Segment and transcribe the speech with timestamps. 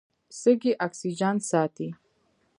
[0.39, 1.87] سږي اکسیجن ساتي.